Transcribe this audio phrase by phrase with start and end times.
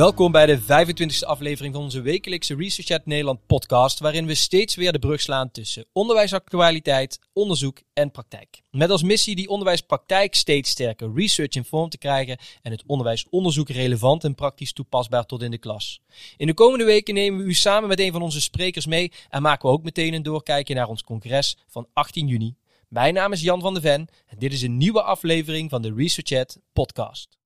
[0.00, 4.92] Welkom bij de 25e aflevering van onze wekelijkse Research Nederland podcast, waarin we steeds weer
[4.92, 8.62] de brug slaan tussen onderwijsactualiteit, onderzoek en praktijk.
[8.70, 13.68] Met als missie die onderwijspraktijk steeds sterker research in vorm te krijgen en het onderwijsonderzoek
[13.68, 16.00] relevant en praktisch toepasbaar tot in de klas.
[16.36, 19.42] In de komende weken nemen we u samen met een van onze sprekers mee en
[19.42, 22.56] maken we ook meteen een doorkijkje naar ons congres van 18 juni.
[22.88, 25.94] Mijn naam is Jan van de Ven en dit is een nieuwe aflevering van de
[25.94, 27.39] Research podcast.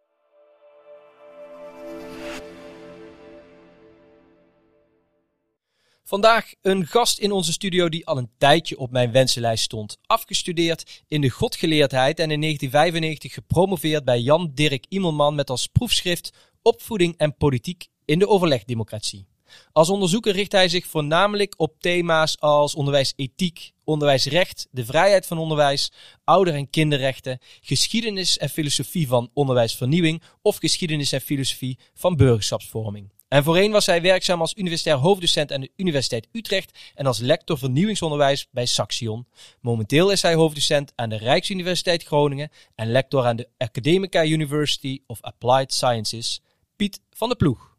[6.06, 9.98] Vandaag een gast in onze studio die al een tijdje op mijn wensenlijst stond.
[10.06, 16.32] Afgestudeerd in de godgeleerdheid en in 1995 gepromoveerd bij Jan Dirk Imelman met als proefschrift
[16.62, 19.26] Opvoeding en politiek in de overlegdemocratie.
[19.72, 25.92] Als onderzoeker richt hij zich voornamelijk op thema's als onderwijsethiek, onderwijsrecht, de vrijheid van onderwijs,
[26.24, 33.12] ouder- en kinderrechten, geschiedenis en filosofie van onderwijsvernieuwing of geschiedenis en filosofie van burgerschapsvorming.
[33.28, 37.58] En voorheen was hij werkzaam als universitair hoofddocent aan de Universiteit Utrecht en als lector
[37.58, 39.26] vernieuwingsonderwijs bij Saxion.
[39.60, 45.22] Momenteel is hij hoofddocent aan de Rijksuniversiteit Groningen en lector aan de Academica University of
[45.22, 46.40] Applied Sciences.
[46.76, 47.72] Piet van de Ploeg.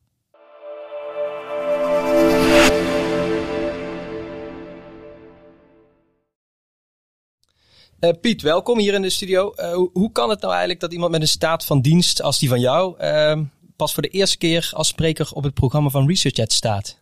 [7.99, 9.53] Uh, Piet, welkom hier in de studio.
[9.55, 12.49] Uh, hoe kan het nou eigenlijk dat iemand met een staat van dienst als die
[12.49, 13.39] van jou uh,
[13.75, 16.99] pas voor de eerste keer als spreker op het programma van ResearchEd staat?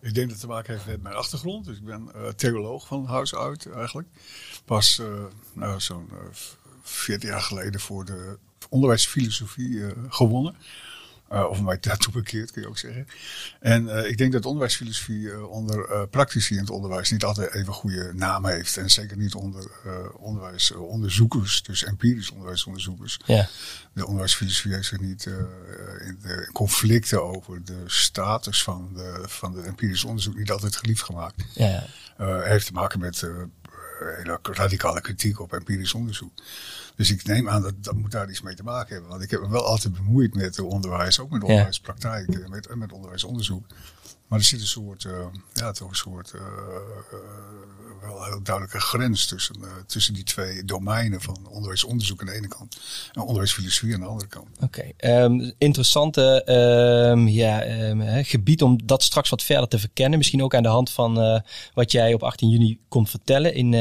[0.00, 1.64] Ik denk dat het te maken heeft met mijn achtergrond.
[1.64, 4.08] Dus ik ben uh, theoloog van huis uit eigenlijk.
[4.64, 6.18] Pas uh, nou, zo'n uh,
[6.82, 10.56] 14 jaar geleden voor de onderwijsfilosofie gewonnen.
[11.32, 13.06] Uh, of mij daartoe bekeerd, kun je ook zeggen.
[13.60, 17.72] En uh, ik denk dat onderwijsfilosofie uh, onder praktici in het onderwijs niet altijd even
[17.72, 18.76] goede naam heeft.
[18.76, 19.70] En zeker niet onder
[20.16, 23.20] onderwijsonderzoekers, dus empirisch onderwijsonderzoekers.
[23.24, 23.48] Ja.
[23.92, 25.26] De onderwijsfilosofie heeft zich niet
[25.98, 31.02] in de conflicten over de status van de, van de empirisch onderzoek niet altijd geliefd
[31.02, 31.44] gemaakt.
[31.54, 31.84] Ja.
[32.42, 33.22] heeft te maken met
[34.16, 36.32] hele radicale kritiek op empirisch onderzoek.
[36.96, 39.10] Dus ik neem aan dat dat moet daar iets mee te maken hebben.
[39.10, 42.92] Want ik heb me wel altijd bemoeid met onderwijs, ook met onderwijspraktijk en met, met
[42.92, 43.66] onderwijsonderzoek.
[44.28, 45.12] Maar er zit een soort, uh,
[45.52, 47.18] ja, toch een soort uh, uh,
[48.00, 49.56] wel heel duidelijke grens tussen,
[49.86, 52.80] tussen die twee domeinen van onderwijsonderzoek aan de ene kant
[53.12, 54.46] en onderwijsfilosofie aan de andere kant.
[54.60, 56.42] Oké, ehm, interessante
[57.12, 60.18] um, ja, um, gebied om dat straks wat verder te verkennen.
[60.18, 61.42] Misschien ook aan de hand van
[61.74, 63.74] wat jij op 18 juni komt vertellen in,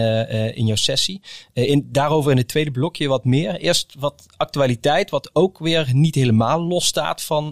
[0.54, 1.22] in jouw sessie.
[1.54, 3.56] in, daarover in het tweede blokje wat meer.
[3.56, 7.52] Eerst wat actualiteit, wat ook weer niet helemaal los staat van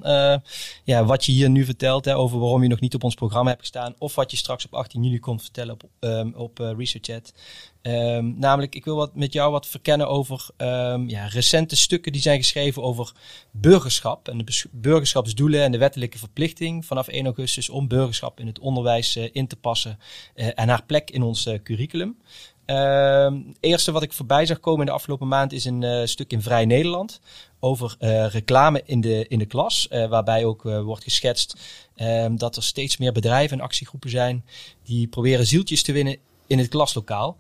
[0.83, 3.49] ja, wat je hier nu vertelt over waarom je nog niet niet op ons programma
[3.49, 3.95] hebt gestaan.
[3.97, 7.33] Of wat je straks op 18 juli komt vertellen op, um, op uh, ResearchChat.
[7.81, 12.21] Um, namelijk, ik wil wat met jou wat verkennen over um, ja, recente stukken die
[12.21, 13.11] zijn geschreven over
[13.51, 14.27] burgerschap.
[14.27, 19.17] En de burgerschapsdoelen en de wettelijke verplichting vanaf 1 augustus om burgerschap in het onderwijs
[19.17, 19.99] uh, in te passen.
[20.35, 22.17] Uh, en haar plek in ons curriculum.
[22.65, 26.41] Het eerste wat ik voorbij zag komen in de afgelopen maand is een stuk in
[26.41, 27.19] Vrij Nederland
[27.59, 29.87] over uh, reclame in de, in de klas.
[29.91, 31.59] Uh, waarbij ook wordt geschetst
[31.97, 34.45] um, dat er steeds meer bedrijven en actiegroepen zijn
[34.83, 36.17] die proberen zieltjes te winnen
[36.47, 37.37] in het klaslokaal.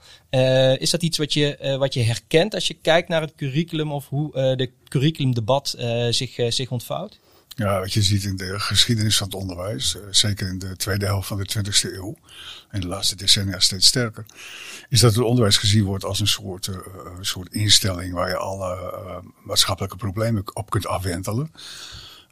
[0.77, 4.09] is dat iets wat je, wat je herkent als je kijkt naar het curriculum of
[4.09, 5.75] hoe de curriculumdebat
[6.09, 7.19] zich, zich ontvouwt?
[7.57, 11.27] Ja, wat je ziet in de geschiedenis van het onderwijs, zeker in de tweede helft
[11.27, 12.15] van de 20e eeuw,
[12.69, 14.25] en de laatste decennia steeds sterker,
[14.89, 16.77] is dat het onderwijs gezien wordt als een soort, uh,
[17.21, 21.51] soort instelling waar je alle uh, maatschappelijke problemen op kunt afwentelen.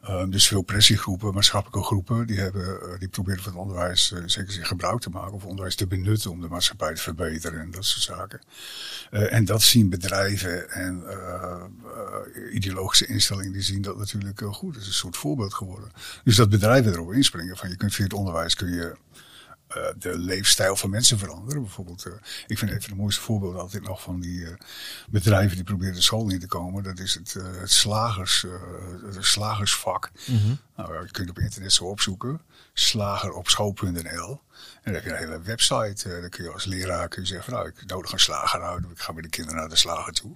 [0.09, 4.67] Uh, dus veel pressiegroepen, maatschappelijke groepen, die, hebben, die proberen van het onderwijs zeker zich
[4.67, 8.17] gebruik te maken of onderwijs te benutten om de maatschappij te verbeteren en dat soort
[8.17, 8.41] zaken.
[9.09, 11.03] en dat zien bedrijven en
[12.51, 14.73] ideologische instellingen, die zien dat natuurlijk goed.
[14.73, 15.91] Het is een soort voorbeeld geworden.
[16.23, 18.95] Dus dat bedrijven erop inspringen van je kunt via het onderwijs kun je
[19.77, 21.61] uh, de leefstijl van mensen veranderen.
[21.61, 22.13] Bijvoorbeeld, uh,
[22.47, 24.49] ik vind even de mooiste voorbeeld altijd nog van die uh,
[25.09, 26.83] bedrijven die proberen de school in te komen.
[26.83, 28.45] Dat is het, het slagers,
[29.13, 30.11] het slagersvak.
[30.25, 30.57] -hmm.
[30.75, 32.41] Nou, je kunt op internet zo opzoeken.
[32.73, 34.41] Slager op school.nl.
[34.83, 36.19] En dan heb je een hele website.
[36.21, 38.83] dan kun je als leraar kun je zeggen, nou, ik nodig een slager uit.
[38.83, 40.35] Ik ga met de kinderen naar de slager toe.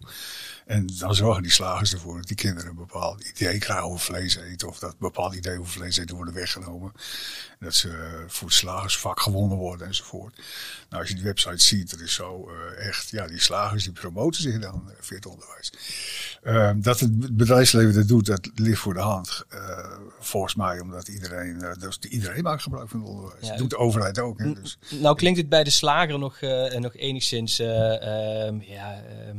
[0.66, 4.36] En dan zorgen die slagers ervoor dat die kinderen een bepaald idee krijgen over vlees
[4.36, 4.68] eten.
[4.68, 6.92] Of dat een bepaald idee over vlees eten worden weggenomen.
[7.60, 10.36] Dat ze voor het slagersvak gewonnen worden enzovoort.
[10.90, 13.94] Nou, als je die website ziet, dat is zo uh, echt, ja, die slagers die
[13.94, 15.74] promoten zich dan uh, via het onderwijs.
[16.44, 19.46] Uh, dat het bedrijfsleven dat doet, dat ligt voor de hand.
[20.28, 23.42] Volgens mij, omdat iedereen, dus iedereen maakt gebruik van het onderwijs.
[23.42, 24.40] Ja, dat doet de overheid ook.
[24.40, 24.78] Hè, dus.
[24.90, 26.42] Nou klinkt het bij de slager nog,
[26.80, 29.04] nog enigszins, ehm, ja...
[29.04, 29.38] Ehm,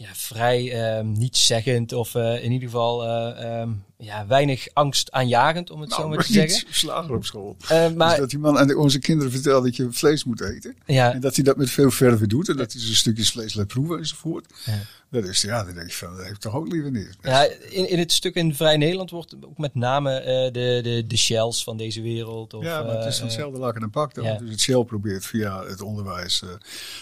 [0.00, 3.70] ja, vrij ehm, nietszeggend of eh, in ieder geval eh, ehm,
[4.00, 6.74] ja, weinig angst aanjagend, om het Nou, zo maar maar te zeggen.
[6.74, 7.56] slager op school.
[7.68, 10.76] Eh, Dus maar dat die man aan onze kinderen vertelt dat je vlees moet eten.
[10.86, 12.48] ja, En dat hij dat met veel verve doet.
[12.48, 14.46] En dat hij zijn stukjes vlees laat proeven enzovoort.
[14.64, 14.78] Ja.
[15.10, 17.16] Dat is, ja, dan denk je van, dat heeft toch ook liever niet.
[17.22, 21.04] ja, in, in het stuk in Vrij Nederland wordt ook met name eh, de, de,
[21.06, 22.54] de shells van deze wereld.
[22.54, 24.14] Of, ja, maar het is eh, hetzelfde laken en pak.
[24.14, 24.24] dan.
[24.24, 24.34] ja.
[24.38, 26.48] Dus het Shell probeert via het onderwijs eh,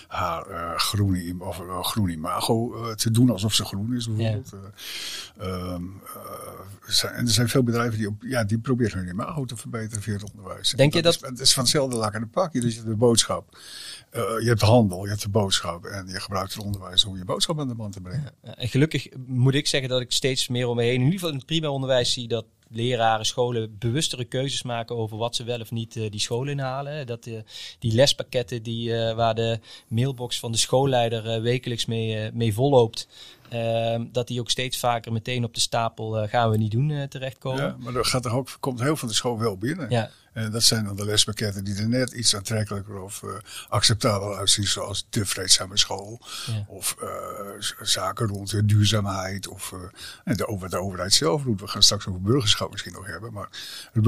[0.07, 4.07] haar eh groene, im- of, eh, groen imago eh, te doen alsof ze groen is
[4.09, 4.53] bijvoorbeeld.
[4.53, 5.83] Eh, ehm,
[6.15, 9.57] eh, zijn- en er zijn veel bedrijven die, op, ja, die proberen hun imago te
[9.57, 10.71] verbeteren via het onderwijs.
[10.71, 12.53] Denk je Is, het is van hetzelfde laken en pak.
[12.53, 13.59] Dus je hebt de boodschap,
[14.11, 15.85] eh, je hebt de handel, je hebt de boodschap.
[15.85, 18.33] En je gebruikt het onderwijs om je boodschap aan de man te brengen.
[18.43, 21.13] Ja, En gelukkig moet ik zeggen dat ik steeds meer om me heen, in ieder
[21.13, 25.45] geval in het primair onderwijs, zie dat leraren, scholen bewustere keuzes maken over wat ze
[25.45, 27.07] wel of niet eh, die school inhalen.
[27.07, 27.35] Dat eh,
[27.79, 33.09] die lespakketten die, waar de mailbox van de schoolleider wekelijks mee, mee volloopt,
[33.51, 36.91] ehm, dat die ook steeds vaker meteen op de stapel eh, gaan we niet doen
[36.91, 37.65] eh, terechtkomen.
[37.65, 39.91] Ja, maar er gaat er ook, komt heel van de school wel binnen.
[39.91, 40.11] Ja.
[40.33, 43.31] En dat zijn dan de lespakketten die er net iets aantrekkelijker of eh,
[43.69, 44.67] acceptabel uitzien.
[44.67, 46.21] Zoals de vreedzame school.
[46.47, 46.65] Ja.
[46.67, 46.97] Of
[47.81, 49.49] zaken rond de duurzaamheid.
[49.49, 49.75] Of
[50.25, 51.61] de, over, de overheid zelf doet.
[51.61, 53.33] We gaan straks over burgerschap misschien nog hebben.
[53.33, 53.49] Maar
[53.93, 54.01] de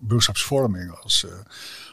[0.00, 1.26] burgerschapsvorming als,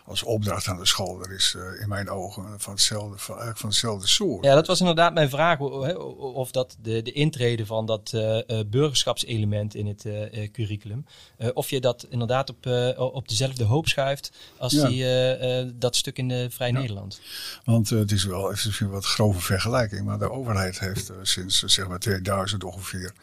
[0.06, 1.18] als opdracht aan de school.
[1.18, 4.46] Dat is in mijn ogen van hetzelfde, van, eigenlijk van hetzelfde soort.
[4.46, 5.60] Ja, dat was inderdaad mijn vraag.
[5.60, 11.06] Of dat de, de intrede van dat eh, eh, burgerschapselement in het eh, curriculum.
[11.54, 12.66] of je dat inderdaad op,
[13.14, 14.88] op dezelfde hoop schuift als Ja.
[14.88, 17.22] die, dat stuk in de Vrij Nederland.
[17.64, 21.64] Want het is wel even misschien een wat grove vergelijking, maar de overheid heeft sinds
[21.64, 23.14] zeg maar 2000 ongeveer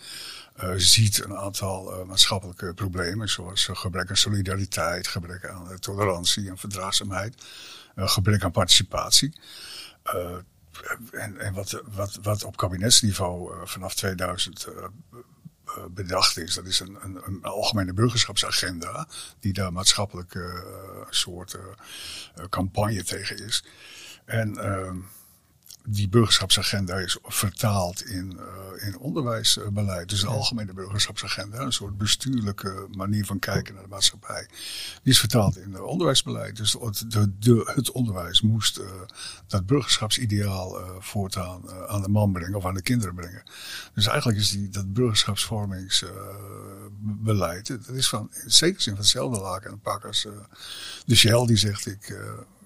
[0.76, 7.34] ziet een aantal maatschappelijke problemen, zoals gebrek aan solidariteit, gebrek aan tolerantie en verdraagzaamheid,
[7.96, 9.32] gebrek aan participatie.
[11.10, 14.84] En en wat, wat, wat op kabinetsniveau eh, vanaf 2000 eh,
[15.64, 16.54] eh, bedacht is.
[16.54, 19.08] Dat is een, een, een algemene burgerschapsagenda
[19.40, 20.54] die daar maatschappelijk eh,
[21.10, 21.58] soort
[22.48, 23.64] campagne tegen is.
[24.24, 24.96] En ehm,
[25.86, 30.08] die burgerschapsagenda is vertaald in, eh, in onderwijsbeleid.
[30.08, 34.46] Dus een algemene burgerschapsagenda, een soort bestuurlijke manier van kijken naar de maatschappij.
[35.02, 36.56] Die is vertaald in eh, onderwijsbeleid.
[36.56, 38.86] Dus het, de, de, het onderwijs moest eh,
[39.46, 43.42] dat burgerschapsideaal eh, voortaan aan de man brengen of aan de kinderen brengen.
[43.94, 49.70] Dus eigenlijk is die, dat burgerschapsvormingsbeleid, dat is van, in zekere zin van hetzelfde laken
[49.70, 50.26] en pak als
[51.06, 52.16] de Shell die zegt ik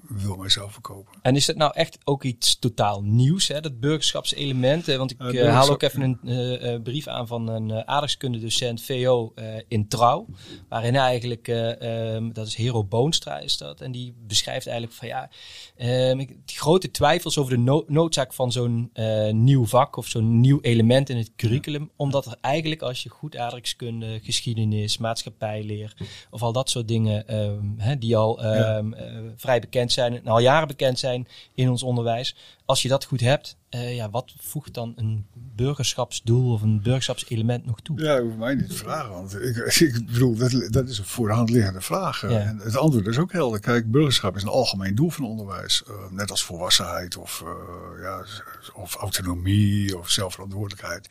[0.09, 1.13] wil mijzelf verkopen.
[1.23, 4.89] En is dat nou echt ook iets totaal nieuws, hè, dat burgerschapselement?
[4.89, 7.49] Eh, Want ik Eh, eh, burgerschap- haal ook even een eh, eh, brief aan van
[7.49, 10.27] een uh, aardrijkskundedocent VO eh, in Trouw.
[10.69, 13.81] Waarin hij eigenlijk, eh, ehm, dat is Hero Boonstra is dat.
[13.81, 15.29] En die beschrijft eigenlijk van ja,
[15.77, 20.07] ehm, ik- die grote twijfels over de no- noodzaak van zo'n eh, nieuw vak of
[20.07, 21.91] zo'n nieuw element in het curriculum.
[21.97, 25.95] Omdat er eigenlijk als je goed aardrijkskunde, geschiedenis, maatschappijleer
[26.31, 28.37] of al dat soort dingen ehm, hè, die al
[29.37, 32.35] vrij bekend zijn en al jaren bekend zijn in ons onderwijs.
[32.69, 37.67] Als je dat goed hebt, eh, ja, wat voegt dan een burgerschapsdoel of een burgerschapselement
[37.67, 38.00] nog toe?
[38.00, 39.11] Ja, dat hoeft mij niet te vragen.
[39.11, 39.56] Want ik,
[39.97, 42.23] ik bedoel, dat, dat is een voor de hand liggende vraag.
[42.23, 42.31] eh.
[42.31, 42.38] Ja.
[42.38, 43.61] En het antwoord is ook helder.
[43.61, 45.83] Kijk, burgerschap is een algemeen doel van onderwijs.
[45.85, 47.45] Eh, net als volwassenheid of,
[48.00, 48.25] ja,
[48.75, 51.09] of autonomie of zelfverantwoordelijkheid.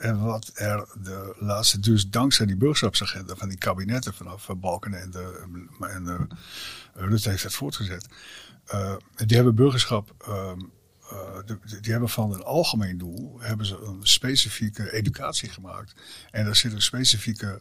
[0.00, 5.88] En wat er de laatste, dus dankzij die burgerschapsagenda van die kabinetten vanaf Balkenende en,
[5.88, 8.06] en uh, Rutte heeft het voortgezet.
[9.26, 10.14] Die hebben burgerschap.
[10.48, 15.94] Ehm, de, die hebben van een algemeen doel hebben ze een specifieke educatie gemaakt.
[16.30, 17.60] En daar zit een specifieke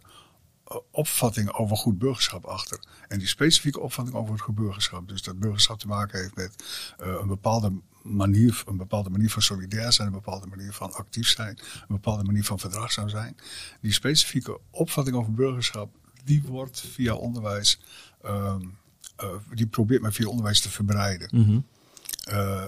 [0.71, 2.79] uh, opvatting over goed burgerschap achter.
[3.07, 6.63] En die specifieke opvatting over het goed burgerschap, dus dat burgerschap te maken heeft met
[7.01, 11.27] uh, een bepaalde manier, een bepaalde manier van solidair zijn, een bepaalde manier van actief
[11.27, 13.37] zijn, een bepaalde manier van verdraagzaam zijn.
[13.81, 17.79] Die specifieke opvatting over burgerschap, die wordt via onderwijs,
[18.25, 18.77] um,
[19.53, 21.29] die probeert men via onderwijs te verbreiden.
[21.31, 21.65] Mm.
[22.29, 22.65] Uh,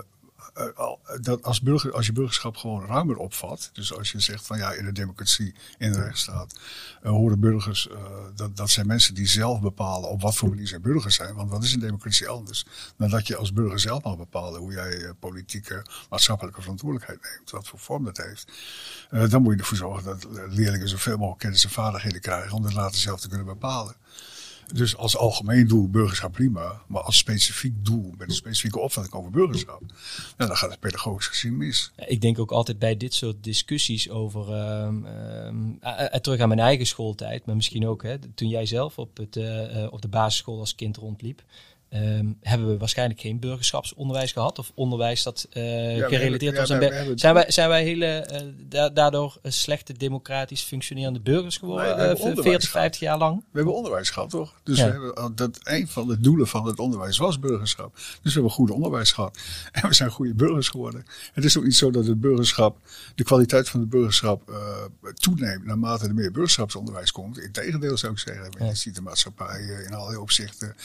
[1.22, 4.72] dat als, burger, als je burgerschap gewoon ruimer opvat, dus als je zegt van ja,
[4.72, 6.60] in de democratie, in de rechtsstaat,
[7.04, 7.98] uh, horen burgers, uh,
[8.36, 11.36] dat, dat zijn mensen die zelf bepalen op wat voor manier zij burgers zijn.
[11.36, 12.66] Want wat is een democratie anders
[12.98, 17.50] dan dat je als burger zelf mag bepalen hoe jij uh, politieke, maatschappelijke verantwoordelijkheid neemt,
[17.50, 18.52] wat voor vorm dat heeft.
[19.32, 22.74] Dan moet je ervoor zorgen dat leerlingen zoveel mogelijk kennis en vaardigheden krijgen om dat
[22.74, 23.96] later zelf te kunnen bepalen.
[24.74, 29.32] Dus als algemeen doel burgerschap prima, maar als specifiek doel met een specifieke opvatting over
[29.32, 29.82] burgerschap,
[30.38, 31.92] ja, dan gaat het pedagogisch gezien mis.
[31.96, 35.80] Ik denk ook altijd bij dit soort discussies over, um, um,
[36.22, 39.88] terug aan mijn eigen schooltijd, maar misschien ook hè, toen jij zelf op, het, uh,
[39.92, 41.42] op de basisschool als kind rondliep.
[41.90, 44.60] Ehm, hebben we waarschijnlijk geen burgerschapsonderwijs gehad.
[44.60, 46.82] Of onderwijs dat uh, Ja, we gerelateerd was aan...
[47.16, 51.86] zijn, wij, zijn wij hele, eh, da- daardoor eh, slechte democratisch functionerende burgers geworden?
[51.86, 53.36] Nee, we hebben eh, onderwijs 40, 50 jaar lang?
[53.38, 54.54] We hebben onderwijs gehad, toch?
[54.64, 57.94] Dus we hebben, dat, een van de doelen van het onderwijs was burgerschap.
[57.96, 59.38] Dus we hebben goed onderwijs gehad.
[59.72, 61.06] En we zijn goede burgers geworden.
[61.34, 62.78] Het is ook niet zo dat het burgerschap,
[63.16, 64.58] de kwaliteit van het burgerschap eh,
[65.14, 67.40] toeneemt naarmate er meer burgerschapsonderwijs komt.
[67.40, 68.68] Integendeel zou ik zeggen.
[68.68, 70.76] Je ziet de maatschappij eh, in allerlei opzichten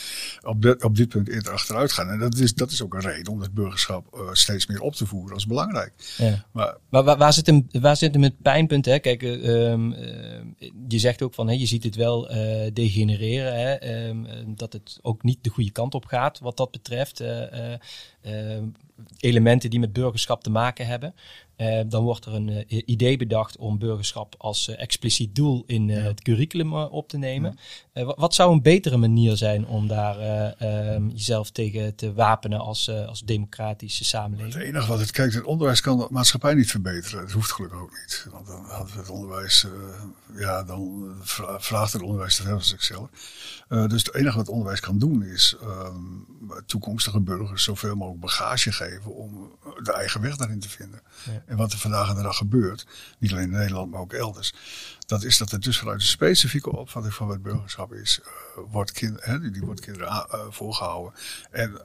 [0.43, 2.09] op, dit- op dit punt eerder achteruit gaan.
[2.09, 4.95] En dat is, dat is ook een reden om het burgerschap eh, steeds meer op
[4.95, 5.93] te voeren als belangrijk.
[6.17, 6.45] Ja.
[6.53, 8.85] Maar Maar waar, waar, zit hem, waar zit hem het pijnpunt?
[8.85, 8.99] Hè?
[8.99, 12.29] Kijk, eh, ehm, eh, je zegt ook van, hè, je ziet het wel
[12.73, 13.59] degenereren.
[13.59, 13.73] Hè?
[13.75, 17.23] Ehm, eh, dat het ook niet de goede kant op gaat wat dat betreft.
[18.25, 18.59] Eh,
[19.19, 21.15] elementen die met burgerschap te maken hebben.
[21.57, 25.95] Eh, dan wordt er een eh, idee bedacht om burgerschap als expliciet doel in Ja.
[26.01, 27.59] het curriculum op te nemen.
[27.93, 30.61] Wa- wat zou een betere manier zijn om daar eh,
[30.95, 34.65] ehm, jezelf tegen te wapenen als, als democratische Het samenleving?
[34.65, 37.21] enige wat het kijkt, het onderwijs kan de maatschappij niet verbeteren.
[37.21, 38.27] Dat hoeft gelukkig ook niet.
[38.31, 39.67] Want dan hadden we het onderwijs,
[40.37, 43.09] ja, dan vra- vraagt het onderwijs te veel van zichzelf.
[43.69, 45.95] Dus het enige wat het onderwijs kan doen is ehm,
[46.67, 51.01] toekomstige burgers zoveel mogelijk bagage geven om de eigen weg daarin te vinden.
[51.25, 51.43] Ja.
[51.47, 52.87] En wat er vandaag en de dag gebeurt,
[53.19, 54.55] niet alleen in Nederland, maar ook elders.
[55.07, 58.93] Dat is dat er dus vanuit de specifieke opvatting van wat burgerschap is, eh, wordt
[58.93, 61.13] kind, hè, die, die wordt kinderen eh, voorgehouden.
[61.51, 61.81] En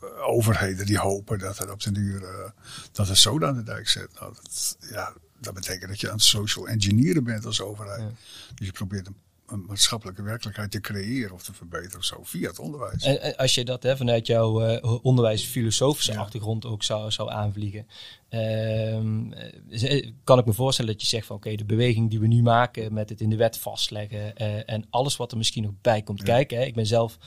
[0.00, 2.50] eh, overheden die hopen dat het op den duur eh,
[2.92, 4.08] dat het zo aan de dijk zet.
[4.20, 8.00] Nou, dat, ja, dat betekent dat je aan het social engineeren bent als overheid.
[8.00, 8.10] Ja.
[8.54, 9.16] Dus je probeert een,
[9.50, 13.02] een maatschappelijke werkelijkheid te creëren of te verbeteren of zo via het onderwijs.
[13.04, 16.18] En, en als je dat hè, vanuit jouw eh, onderwijs-filosofische Ja.
[16.20, 17.86] achtergrond ook zou, zou aanvliegen,
[18.28, 19.32] ehm,
[19.70, 22.42] eh, kan ik me voorstellen dat je zegt van oké, de beweging die we nu
[22.42, 26.02] maken met het in de wet vastleggen eh, en alles wat er misschien nog bij
[26.02, 26.24] komt Ja.
[26.24, 26.58] kijken.
[26.58, 27.18] Hè, ik ben zelf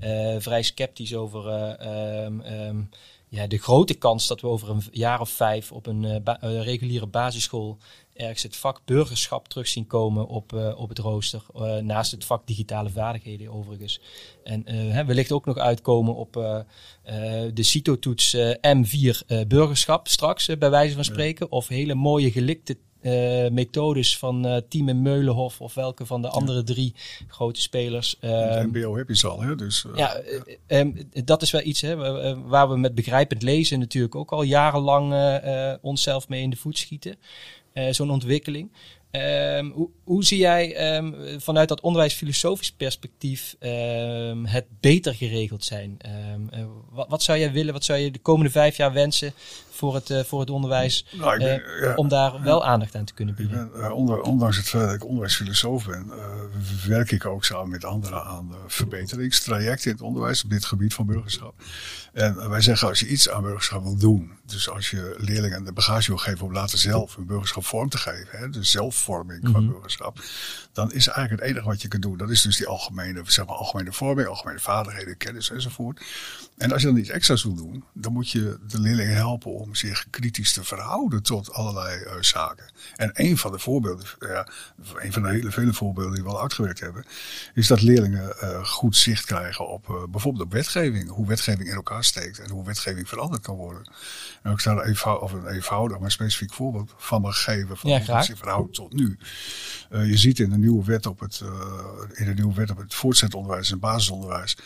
[0.00, 2.80] eh, vrij sceptisch over eh, ehm, ehm,
[3.28, 6.40] ja, de grote kans dat we over een jaar of vijf op een eh, ba-
[6.40, 7.78] eh, reguliere basisschool
[8.16, 11.42] ergens het vak burgerschap terug zien komen op, eh, op het rooster.
[11.54, 14.00] eh, naast het vak digitale vaardigheden overigens.
[14.44, 16.32] En eh, hè, wellicht ook nog uitkomen op
[17.54, 21.50] de CITO-toets eh, M4 eh, burgerschap straks, bij wijze van spreken.
[21.50, 22.76] Of hele mooie gelikte
[23.52, 26.94] methodes van eh Team en Meulenhof of welke van de andere drie
[27.28, 28.16] grote spelers.
[28.20, 29.54] Ehm, MBO heb je ze al, hè?
[29.54, 30.94] Dus, ja, eh, eh, eh,
[31.24, 35.78] dat is wel iets hè, wa- waar we met begrijpend lezen natuurlijk ook al jarenlang
[35.82, 37.16] onszelf mee in de voet schieten.
[37.76, 38.70] Eh, Zo'n ontwikkeling.
[39.10, 45.96] Ehm, hoe, hoe zie jij ehm, vanuit dat onderwijsfilosofisch perspectief ehm, het beter geregeld zijn?
[46.50, 49.32] Eh, wat, wat zou jij willen, wat zou je de komende vijf jaar wensen
[49.70, 51.94] voor het, eh, voor het onderwijs nou, ben, eh, ja.
[51.94, 53.70] om daar wel aandacht aan te kunnen bieden?
[53.72, 56.12] ben, onder- ondanks het feit dat ik onderwijsfilosoof ben,
[56.86, 61.06] werk ik ook samen met anderen aan verbeteringstrajecten in het onderwijs op dit gebied van
[61.06, 61.54] burgerschap.
[62.12, 65.72] En wij zeggen als je iets aan burgerschap wil doen, dus als je leerlingen de
[65.72, 68.64] bagage wil geven om later zelf hun burgerschap vorm te geven, hè, de
[68.96, 69.72] zelfvorming van Mhm.
[69.72, 70.18] burgerschap,
[70.72, 73.46] dan is eigenlijk het enige wat je kunt doen, dat is dus die algemene, zeg
[73.46, 76.00] maar, algemene vorming, algemene vaardigheden, kennis enzovoort.
[76.56, 79.74] En als je dan iets extra's wil doen, dan moet je de leerlingen helpen om
[79.74, 82.64] zich kritisch te verhouden tot allerlei eh, zaken.
[82.96, 84.48] En een van de voorbeelden, ja,
[84.96, 87.04] een van de hele vele voorbeelden die we al uitgewerkt hebben,
[87.54, 91.10] is dat leerlingen eh, goed zicht krijgen op eh, bijvoorbeeld op wetgeving.
[91.10, 93.90] Hoe wetgeving in elkaar steekt en hoe wetgeving veranderd kan worden.
[94.42, 97.90] En ik zou er eenvoudig, of een eenvoudig, maar specifiek voorbeeld van me geven van
[97.90, 99.18] Ja, hoe zich verhoudt tot nu.
[99.90, 101.48] Eh, je ziet in de nieuwe wet op het, eh,
[102.12, 104.56] in de nieuwe wet op het voortgezet onderwijs en basisonderwijs.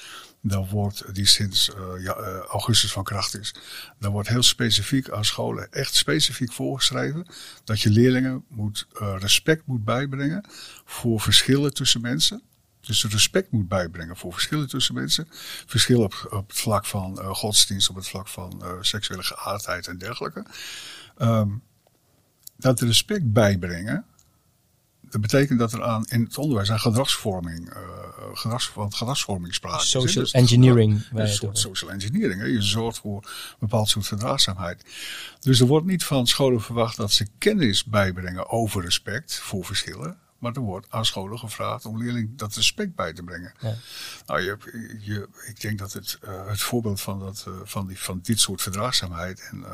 [0.43, 2.15] Daar wordt, die sinds eh, ja,
[2.49, 3.55] augustus van kracht is.
[3.99, 7.27] Daar wordt heel specifiek aan scholen echt specifiek voorgeschreven.
[7.65, 8.87] Dat je leerlingen moet,
[9.19, 10.45] respect moet bijbrengen
[10.85, 12.43] voor verschillen tussen mensen.
[12.81, 15.29] Dus respect moet bijbrengen voor verschillen tussen mensen.
[15.67, 20.45] Verschillen op, het vlak van godsdienst, op het vlak van seksuele geaardheid en dergelijke.
[21.17, 21.49] Ehm,
[22.57, 24.05] dat respect bijbrengen,
[25.11, 27.79] dat betekent dat er aan, in het onderwijs aan gedragsvorming, eh
[28.33, 29.90] gedrags, van gedragsvorming sprake is.
[29.90, 31.09] Social Dus het engineering.
[31.12, 32.40] waar Een soort social engineering.
[32.40, 32.47] Hè.
[32.47, 34.85] Je zorgt voor een bepaald soort verdraagzaamheid.
[35.40, 40.19] Dus er wordt niet van scholen verwacht dat ze kennis bijbrengen over respect voor verschillen.
[40.38, 43.52] Maar er wordt aan scholen gevraagd om leerlingen dat respect bij te brengen.
[43.61, 43.75] Ja.
[44.26, 44.57] Nou, je,
[45.00, 48.40] je, ik denk dat het, eh, het voorbeeld van, dat, eh, van, die, van dit
[48.40, 49.64] soort verdraagzaamheid en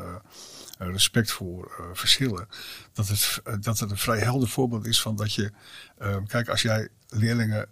[0.77, 2.47] respect voor eh, verschillen,
[2.93, 5.51] dat het, eh, dat het een vrij helder voorbeeld is van dat je,
[5.97, 7.67] eh, kijk, als jij leerlingen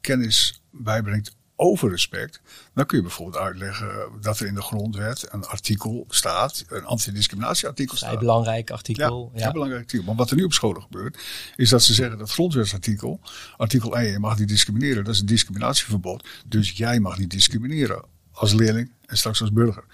[0.00, 2.40] kennis bijbrengt over respect,
[2.74, 7.96] dan kun je bijvoorbeeld uitleggen dat er in de grondwet een artikel staat, een antidiscriminatieartikel
[7.96, 8.18] staat.
[8.18, 9.30] belangrijk artikel.
[9.34, 10.06] Ja, heel belangrijk artikel.
[10.06, 11.18] Maar wat er nu op scholen gebeurt,
[11.56, 13.20] is dat ze zeggen dat grondwetsartikel,
[13.56, 16.28] artikel 1, je mag niet discrimineren, dat is een discriminatieverbod.
[16.46, 18.04] Dus jij mag niet discrimineren.
[18.32, 19.84] als leerling en straks als burger.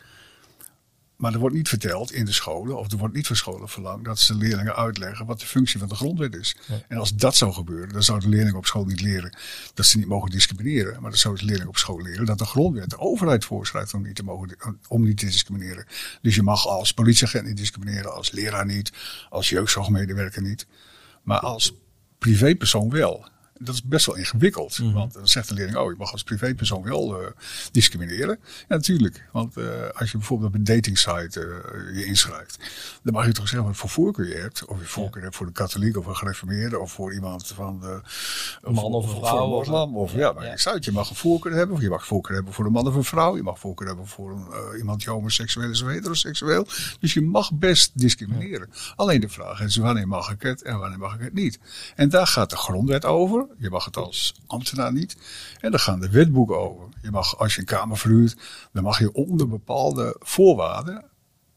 [1.17, 4.05] Maar er wordt niet verteld in de scholen, of er wordt niet van scholen verlangd
[4.05, 6.57] dat ze leerlingen uitleggen wat de functie van de grondwet is.
[6.89, 9.37] En als dat zou gebeuren, dan zouden leerlingen op school niet leren
[9.75, 10.93] dat ze niet mogen discrimineren.
[11.01, 14.15] Maar dan zouden leerlingen op school leren dat de grondwet de overheid voorschrijft om niet
[14.15, 14.57] te, mogen,
[14.89, 15.87] om niet te discrimineren.
[16.23, 18.93] Dus je mag als politieagent niet discrimineren, als leraar niet,
[19.31, 20.67] als jeugdzorgmedewerker niet.
[21.23, 21.75] Maar als
[22.19, 23.29] privépersoon wel.
[23.59, 24.79] Dat is best wel ingewikkeld.
[24.79, 24.93] Mhm.
[24.93, 27.27] Want dan zegt de leerling, oh, je mag als privépersoon wel eh,
[27.73, 28.39] discrimineren.
[28.69, 29.29] Ja, natuurlijk.
[29.33, 32.59] Want eh, als je bijvoorbeeld op een datingsite eh, je inschrijft,
[33.03, 34.65] dan mag je toch zeggen wat voor voorkeur je hebt.
[34.65, 38.01] Of je voorkeur hebt voor de katholiek of een gereformeerde of voor iemand van de
[38.71, 39.97] Man of een vrouw, een moslim.
[39.97, 40.73] Of, ja, maar ja.
[40.73, 41.77] het, je mag een voorkeur hebben.
[41.77, 43.37] Of je mag voorkeur hebben voor een man of een vrouw.
[43.37, 46.67] Je mag voorkeur hebben voor een, iemand die homoseksueel is of heteroseksueel.
[47.01, 48.71] Dus je mag best discrimineren.
[48.97, 51.59] Alleen de vraag is wanneer mag ik het en wanneer mag ik het niet.
[51.95, 53.46] En daar gaat de grondwet over.
[53.59, 55.17] Je mag het als ambtenaar niet.
[55.61, 56.89] En daar gaan de wetboeken over.
[57.03, 58.37] Je mag, als je een kamer verhuurt,
[58.73, 61.05] dan mag je onder bepaalde voorwaarden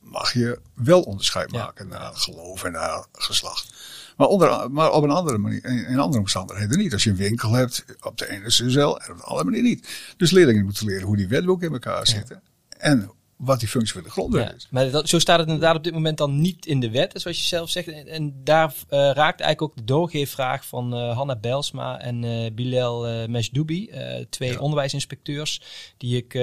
[0.09, 1.63] mag je wel onderscheid Ja.
[1.63, 3.73] maken naar geloof en naar geslacht.
[4.17, 6.93] Maar, onder, maar op een andere manier, in, andere omstandigheden niet.
[6.93, 9.61] Als je een winkel hebt, op de ene is wel en op de andere manier
[9.61, 10.13] niet.
[10.17, 12.41] Dus leerlingen moeten leren hoe die wetboeken in elkaar zitten.
[12.77, 14.67] En wat die functie van de grondwet Ja, is.
[14.69, 17.37] maar dat, zo staat het inderdaad op dit moment dan niet in de wet, zoals
[17.37, 17.87] je zelf zegt.
[17.87, 22.51] En, en daar eh, raakt eigenlijk ook de doorgeefvraag van eh Hanna Belsma en eh,
[22.53, 23.89] Bilal Mesdoubi,
[24.29, 24.59] twee Ja.
[24.59, 25.61] onderwijsinspecteurs,
[25.97, 26.33] die ik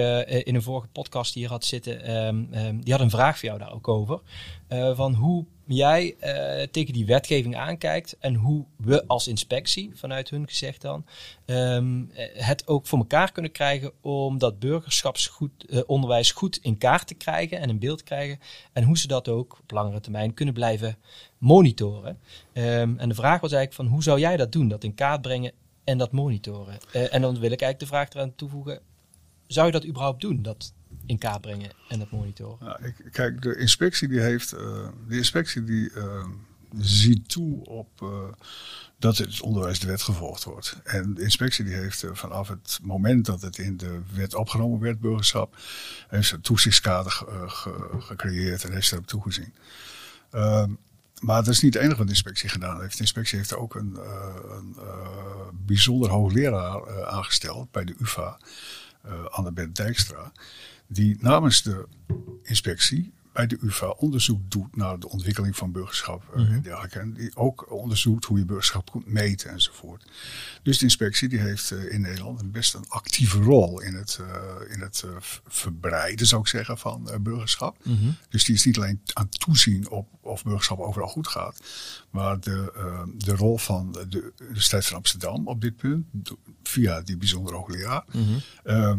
[0.45, 2.03] in een vorige podcast hier had zitten.
[2.05, 4.21] ehm, ehm, die had een vraag voor jou daar ook over.
[4.69, 10.31] Eh, van hoe jij eh, tegen die wetgeving aankijkt en hoe we als inspectie, vanuit
[10.31, 11.05] hun gezegd dan,
[11.45, 17.15] ehm, eh, het ook voor elkaar kunnen krijgen om dat burgerschapsonderwijs goed in kaart te
[17.15, 18.39] krijgen en in beeld te krijgen.
[18.73, 20.97] En hoe ze dat ook op langere termijn kunnen blijven
[21.39, 22.19] monitoren.
[22.53, 24.69] Ehm, en de vraag was eigenlijk van hoe zou jij dat doen?
[24.69, 25.53] Dat in kaart brengen
[25.85, 26.79] en dat monitoren.
[26.93, 28.81] En dan wil ik eigenlijk de vraag eraan toevoegen.
[29.47, 30.43] Zou je dat überhaupt doen?
[30.43, 30.73] Dat
[31.07, 32.85] in kaart brengen en dat monitoren?
[32.85, 36.25] Ik, kijk, de inspectie die heeft, eh, de inspectie die eh,
[36.79, 38.09] ziet toe op eh,
[38.99, 40.77] dat het onderwijs de wet gevolgd wordt.
[40.85, 45.01] En de inspectie die heeft vanaf het moment dat het in de wet opgenomen werd,
[45.01, 45.57] burgerschap,
[46.09, 49.55] heeft ze een toezichtskader ge- ge- gecreëerd en heeft erop toegezien.
[50.31, 50.71] Ehm,
[51.21, 52.95] maar dat is niet het enige wat de inspectie gedaan heeft.
[52.97, 53.99] De inspectie heeft ook een,
[54.51, 54.77] een
[55.53, 58.39] bijzonder hoogleraar eh, aangesteld bij de UvA,
[59.31, 60.33] Annabeth Dijkstra,
[60.87, 61.89] die namens de
[62.43, 66.99] inspectie bij de UvA onderzoek doet naar de ontwikkeling van burgerschap eh, en dergelijke.
[66.99, 70.05] En die ook onderzoekt hoe je burgerschap kunt meten enzovoort.
[70.63, 74.19] Dus de inspectie die heeft eh, in Nederland een best een actieve rol in het,
[74.21, 75.05] eh, in het
[75.47, 77.77] verbreiden, zou ik zeggen, van burgerschap.
[78.29, 81.61] Dus die is niet alleen aan het toezien op of burgerschap overal goed gaat.
[82.11, 82.73] Maar de,
[83.17, 86.07] de rol van de, de Universiteit van Amsterdam op dit punt,
[86.63, 88.05] via die bijzondere hoogleraar,
[88.65, 88.99] ehm,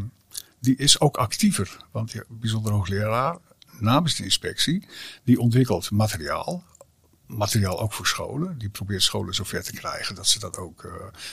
[0.60, 1.78] die is ook actiever.
[1.92, 3.38] Want die bijzondere hoogleraar
[3.80, 4.88] namens de inspectie,
[5.24, 6.64] die ontwikkelt materiaal.
[7.26, 8.58] Materiaal ook voor scholen.
[8.58, 10.92] Die probeert scholen zover te krijgen dat ze dat ook, eh,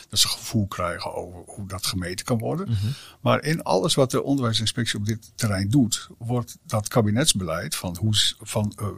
[0.08, 2.78] dat ze gevoel krijgen over hoe dat gemeten kan worden.
[3.20, 8.34] Maar in alles wat de onderwijsinspectie op dit terrein doet, wordt dat kabinetsbeleid van hoe,
[8.40, 8.88] van, eh,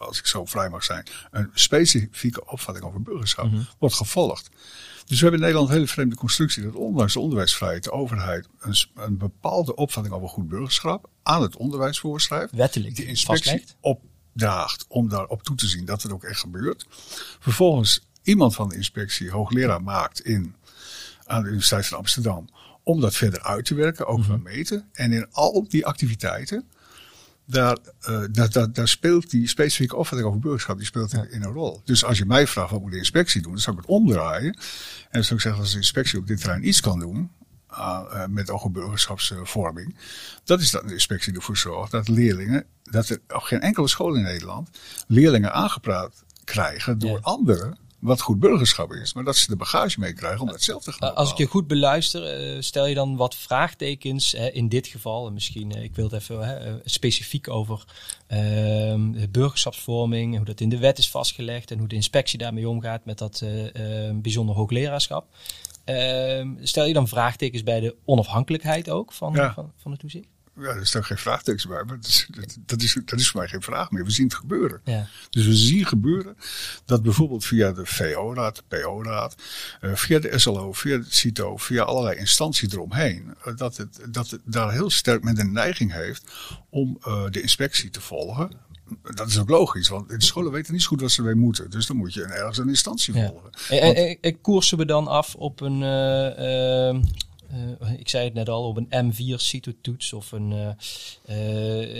[0.00, 4.48] als ik zo vrij mag zijn, een specifieke opvatting over burgerschap, wordt gevolgd.
[5.06, 8.48] Dus we hebben in Nederland een hele vreemde constructie dat ondanks de onderwijsvrijheid de overheid
[8.60, 12.52] een, een bepaalde opvatting over goed burgerschap aan het onderwijs voorschrijft.
[12.52, 13.76] Wettelijk Die inspectie vastlegt.
[13.80, 16.86] opdraagt om daarop toe te zien dat het ook echt gebeurt.
[17.38, 20.54] Vervolgens iemand van de inspectie hoogleraar maakt in,
[21.24, 22.48] aan de Universiteit van Amsterdam
[22.82, 24.88] om dat verder uit te werken, ook van meten.
[24.92, 26.68] En in al die activiteiten,
[27.50, 31.42] daar, eh, daar, daar, daar speelt die specifieke opvatting over burgerschap die speelt in, in
[31.42, 31.80] een rol.
[31.84, 34.54] Dus als je mij vraagt wat moet de inspectie doen, dan zou ik het omdraaien.
[34.54, 37.30] En dan zou ik zeggen, als de inspectie op dit terrein iets kan doen,
[37.66, 39.96] aan, eh, met oog op burgerschapsvorming,
[40.44, 44.14] dat is dat de inspectie ervoor zorgt dat leerlingen, dat er op geen enkele school
[44.14, 44.68] in Nederland
[45.06, 47.18] leerlingen aangepraat krijgen door Ja.
[47.22, 49.12] anderen wat goed burgerschap is.
[49.12, 51.66] Maar dat ze de bagage meekrijgen om dat zelf te gaan als ik je goed
[51.66, 55.26] beluister, eh, stel je dan wat vraagtekens hè, in dit geval.
[55.26, 57.84] En misschien, eh, ik wil het even hè, eh, specifiek over
[58.26, 62.68] ehm, de burgerschapsvorming, hoe dat in de wet is vastgelegd en hoe de inspectie daarmee
[62.68, 65.26] omgaat met dat eh, eh, bijzonder hoogleraarschap.
[65.84, 69.52] Ehm, stel je dan vraagtekens bij de onafhankelijkheid ook van, Ja.
[69.52, 70.28] van, van het toezicht?
[70.60, 72.28] Ja, er staat geen vraagtekens bij, maar dat is,
[72.66, 74.04] dat, is, dat is voor mij geen vraag meer.
[74.04, 74.80] We zien het gebeuren.
[74.84, 75.06] Ja.
[75.30, 76.36] Dus we zien gebeuren
[76.84, 79.34] dat bijvoorbeeld via de VO-raad, de PO-raad,
[79.80, 84.30] eh, via de SLO, via de CITO, via allerlei instanties eromheen, eh, dat het, dat
[84.30, 86.24] het daar heel sterk met een neiging heeft
[86.70, 88.50] om eh, de inspectie te volgen.
[89.14, 91.70] Dat is ook logisch, want de scholen weten niet zo goed wat ze mee moeten.
[91.70, 93.26] Dus dan moet je ergens een instantie Ja.
[93.28, 93.50] volgen.
[93.68, 95.82] En, en, en- en koersen we dan af op een,
[97.80, 100.76] eh, ik zei het net al, op een M4 CITO-toets of een,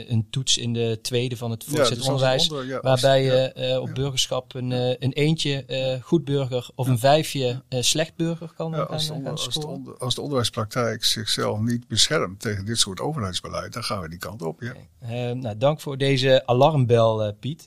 [0.08, 2.50] een toets in de tweede van het voortgezet dus onderwijs.
[2.80, 4.70] waarbij je op burgerschap een,
[5.04, 5.64] een eentje
[6.02, 10.14] goed burger of een vijfje slecht burger kan ja, als, gaan, de als, de als,
[10.14, 14.60] de onderwijspraktijk zichzelf niet beschermt tegen dit soort overheidsbeleid, dan gaan we die kant op.
[14.60, 14.74] Ja.
[15.02, 15.32] Okay.
[15.32, 17.64] nou, dank voor deze alarmbel, Piet.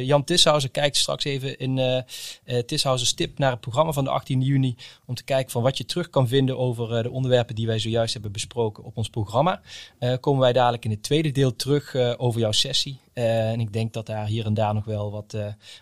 [0.00, 1.76] Jan Tishausen kijkt straks even in
[2.44, 2.58] uh,
[3.14, 4.76] tip naar het programma van de 18 juni.
[5.04, 8.12] Om te kijken van wat je terug kan vinden over de onderwerpen die wij zojuist
[8.12, 9.60] hebben besproken op ons programma.
[10.00, 13.00] Uh, komen wij dadelijk in het tweede deel terug over jouw sessie.
[13.12, 15.36] en ik denk dat daar hier en daar nog wel wat,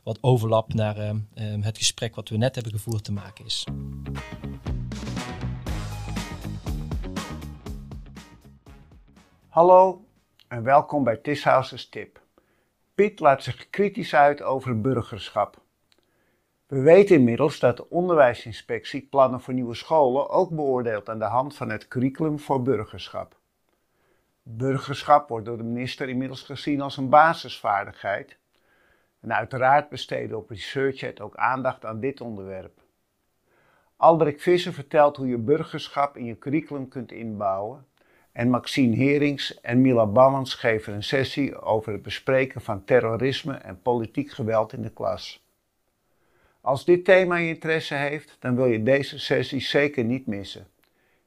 [0.05, 1.15] wat overlap naar
[1.61, 3.65] het gesprek wat we net hebben gevoerd te maken is.
[9.49, 10.05] Hallo
[10.49, 12.21] en welkom bij Tishouse's Tip.
[12.95, 15.62] Piet laat zich kritisch uit over burgerschap.
[16.73, 21.57] We weten inmiddels dat de onderwijsinspectie plannen voor nieuwe scholen ook beoordeelt aan de hand
[21.57, 23.37] van het curriculum voor burgerschap.
[24.43, 28.39] Burgerschap wordt door de minister inmiddels gezien als een basisvaardigheid.
[29.21, 32.81] En uiteraard besteden op het ook aandacht aan dit onderwerp.
[33.97, 37.87] Alderik Visser vertelt hoe je burgerschap in je curriculum kunt inbouwen.
[38.33, 43.83] En Maxine Herings en Mila Bammans geven een sessie over het bespreken van terrorisme en
[43.83, 45.42] politiek geweld in de klas.
[46.65, 50.67] Als dit thema je interesse heeft, dan wil je deze sessie zeker niet missen.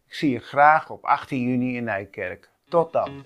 [0.07, 2.49] Ik zie je graag op 18 juni in Nijkerk.
[2.69, 3.25] Tot dan!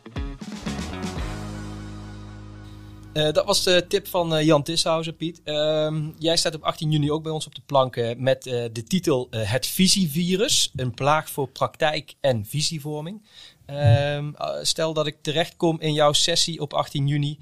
[3.14, 5.42] Uh, dat was de tip van uh, Jan Tishausen, Piet.
[5.46, 8.84] Uh, jij staat op 18 juni ook bij ons op de planken met uh, de
[8.84, 10.72] titel Het Visievirus.
[10.76, 13.26] Een plaag voor praktijk en visievorming.
[13.66, 17.38] Ehm, stel dat ik terechtkom in jouw sessie op 18 juni.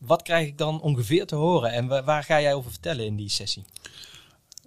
[0.00, 3.16] Ehm, wat krijg ik dan ongeveer te horen en waar ga jij over vertellen in
[3.16, 3.64] die sessie?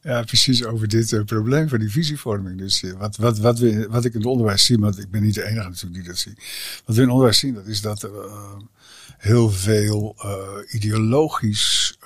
[0.02, 2.58] Ja, precies over dit uh, probleem van die visievorming.
[2.58, 5.24] Dus uh, wat, wat, wat, we, wat ik in het onderwijs zie, maar ik ben
[5.24, 6.34] niet de enige natuurlijk die dat zie.
[6.86, 8.58] Wat we in het onderwijs zien, dat is dat er uh,
[9.18, 10.16] heel veel
[10.72, 11.98] ideologisch,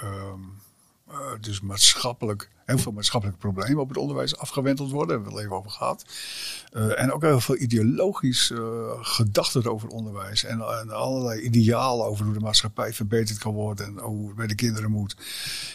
[1.13, 5.07] ehm, dus maatschappelijk heel veel maatschappelijke problemen op het onderwijs afgewenteld worden.
[5.07, 6.05] Daar hebben we het even over gehad.
[6.73, 8.59] Uh, en ook heel veel ideologisch uh,
[9.01, 10.43] gedachten over onderwijs.
[10.43, 13.85] En, en, allerlei idealen over hoe de maatschappij verbeterd kan worden.
[13.85, 15.15] En hoe het bij de kinderen moet.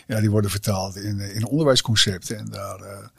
[0.07, 2.37] Ja, die worden vertaald in, in onderwijsconcepten.
[2.37, 3.11] En daar...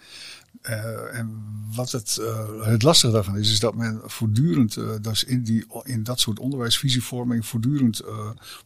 [0.62, 1.44] Uh, en
[1.76, 5.66] wat het, uh, het lastige daarvan is, is dat men voortdurend, uh, dus in, die,
[5.84, 8.04] in dat soort onderwijsvisievorming, voortdurend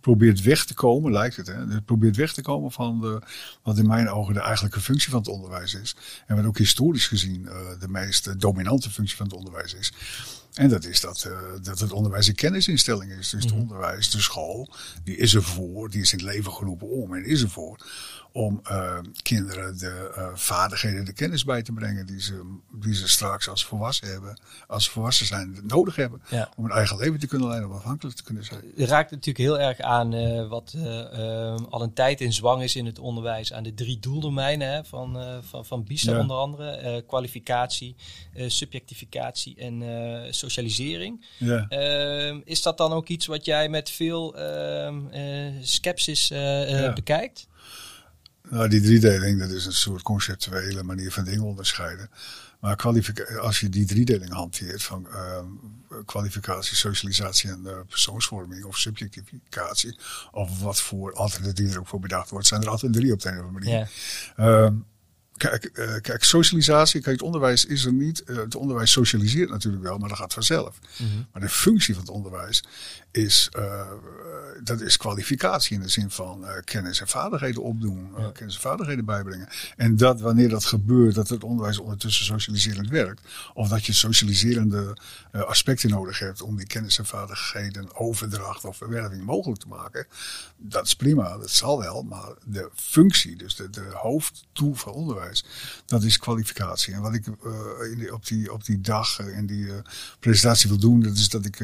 [0.02, 1.48] probeert weg te komen, lijkt het.
[1.48, 1.54] Hè?
[1.54, 3.22] Het probeert weg te komen van de,
[3.64, 5.96] wat in mijn ogen de eigenlijke functie van het onderwijs is.
[6.28, 9.94] En wat ook historisch gezien de meest dominante functie van het onderwijs is.
[10.54, 13.30] En dat is dat, uh, dat het onderwijs een kennisinstelling is.
[13.30, 13.62] Dus het mhm.
[13.62, 14.70] onderwijs, de school,
[15.04, 17.78] die is ervoor, die is in het leven geroepen om en is ervoor
[18.34, 23.08] om uh, kinderen de uh, vaardigheden, de kennis bij te brengen die ze, die ze
[23.08, 26.22] straks als volwassen hebben, als volwassen zijn, nodig hebben.
[26.56, 28.62] Om een eigen leven te kunnen leiden, om afhankelijk te kunnen zijn.
[28.76, 30.76] Je raakt natuurlijk heel erg aan uh, wat
[31.70, 35.42] al een tijd in zwang is in het onderwijs, aan de drie doeldomeinen hè, van,
[35.44, 37.04] van, van BISA onder andere.
[37.08, 37.96] kwalificatie,
[38.36, 39.82] subjectificatie en
[40.50, 41.26] socialisering.
[41.38, 41.66] Ja.
[41.70, 45.02] Ehm, is dat dan ook iets wat jij met veel ehm,
[45.62, 46.28] sceptisch
[46.94, 47.48] bekijkt?
[48.50, 52.10] Nou, die driedeling, dat is een soort conceptuele manier van dingen onderscheiden.
[52.60, 52.78] Maar
[53.40, 55.40] als je die driedeling hanteert van uh,
[56.06, 59.98] kwalificatie, socialisatie en uh, persoonsvorming of subjectificatie,
[60.32, 63.30] of wat voor alternatieven er ook voor bedacht wordt, zijn er altijd drie op de
[63.30, 63.90] een of andere manier.
[64.36, 64.74] Yeah.
[65.38, 68.24] Kijk, uh, kijk, socialisatie, kijk, het onderwijs is er niet.
[68.26, 70.80] Uh, het onderwijs socialiseert natuurlijk wel, maar dat gaat vanzelf.
[70.98, 71.26] Mm -hmm.
[71.32, 72.64] Maar de functie van het onderwijs
[73.12, 73.82] is, uh,
[74.64, 78.32] dat is kwalificatie in de zin van kennis en vaardigheden opdoen, ja.
[78.32, 79.48] kennis en vaardigheden bijbrengen.
[79.78, 83.22] En dat wanneer dat gebeurt, dat het onderwijs ondertussen socialiserend werkt,
[83.54, 84.98] of dat je socialiserende
[85.32, 90.08] aspecten nodig hebt om die kennis en vaardigheden overdracht of verwerving mogelijk te maken,
[90.58, 95.23] dat is prima, dat zal wel, maar de functie, dus de, de hoofddoel van onderwijs
[95.86, 96.94] dat is kwalificatie.
[96.94, 99.74] En wat ik uh, in die, op, die, op die dag uh, in die uh,
[100.20, 101.58] presentatie wil doen, dat is dat ik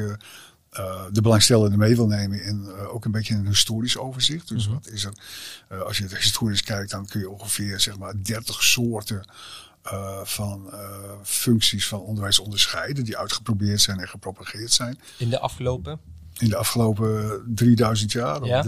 [1.12, 4.48] de belangstellenden mee wil nemen in ook een beetje een historisch overzicht.
[4.48, 4.82] Dus mm -hmm.
[4.82, 5.14] wat is er,
[5.84, 9.28] als je het historisch kijkt, dan kun je ongeveer zeg maar 30 soorten
[10.22, 10.70] van
[11.22, 15.00] functies van onderwijs onderscheiden die uitgeprobeerd zijn en gepropageerd zijn.
[15.16, 16.00] In de afgelopen
[16.40, 18.64] in de afgelopen 3000 jaar of ja.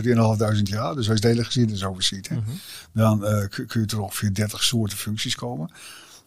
[0.56, 2.60] 3.500 jaar, dus als je de hele geschiedenis overziet, mm -hmm.
[2.92, 5.70] dan uh, kun je er ongeveer 30 soorten functies komen.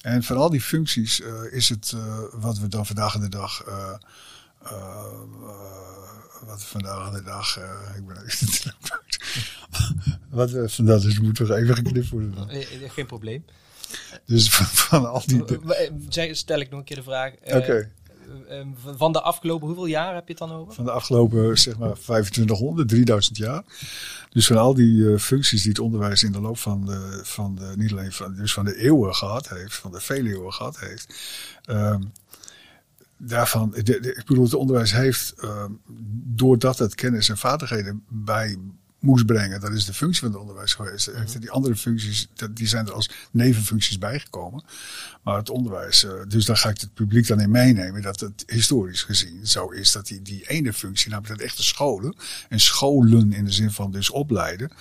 [0.02, 3.64] En van al die functies uh, is het uh, wat we dan vandaag de dag.
[6.46, 7.60] wat we vandaag de dag.
[7.98, 8.74] ik ben even.
[10.30, 12.50] wat we vandaag dus moeten we even geknipt worden dan.
[12.90, 13.46] Geen probleem.
[14.26, 16.34] Dus van, van al die...
[16.36, 17.34] Stel ik nog een keer de vraag.
[17.34, 17.72] eh, Oké.
[17.72, 17.86] eh, eh,
[18.98, 20.74] van de afgelopen hoeveel jaar heb je het dan over?
[20.74, 23.64] van de afgelopen zeg maar 2500, 3000 jaar.
[24.30, 27.56] Dus van al die eh, functies die het onderwijs in de loop van de, van
[27.56, 30.80] de niet alleen van, dus van de eeuwen gehad heeft, van de vele eeuwen gehad
[30.80, 31.16] heeft.
[31.66, 32.02] ehm,
[33.18, 35.72] daarvan, de, de- ik bedoel, het onderwijs heeft, ehm,
[36.24, 38.58] doordat het kennis en vaardigheden bij
[39.00, 41.06] moest brengen, dat is de functie van het onderwijs geweest.
[41.14, 44.64] Heeft Die andere functies, die zijn er als nevenfuncties bijgekomen.
[45.26, 48.44] Maar het onderwijs, eh, dus daar ga ik het publiek dan in meenemen, dat het
[48.48, 52.16] historisch gezien zo is dat die, die ene functie, namelijk dat echte scholen,
[52.50, 54.72] en scholen in de zin van dus opleiden,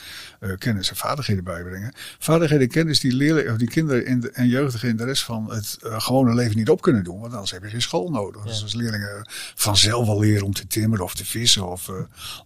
[0.40, 1.94] eh, kennis en vaardigheden bijbrengen.
[2.18, 5.22] Vaardigheden en kennis die, leren, of die kinderen in de, en jeugdigen in de rest
[5.22, 8.10] van het eh, gewone leven niet op kunnen doen, want anders heb je geen school
[8.10, 8.42] nodig.
[8.42, 11.90] Dus als leerlingen vanzelf wel leren om te timmeren of te vissen of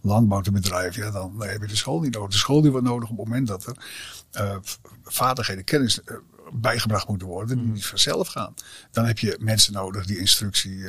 [0.01, 2.31] landbouw te bedrijven, ja, dan heb je de school niet nodig.
[2.31, 3.77] De school die wordt nodig op het moment dat er
[5.03, 5.99] vaardigheden, kennis
[6.61, 8.53] bijgebracht moeten worden, die niet vanzelf gaan.
[8.91, 10.85] Dan heb je mensen nodig die instructie.